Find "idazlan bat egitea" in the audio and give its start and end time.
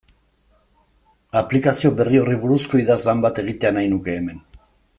2.85-3.75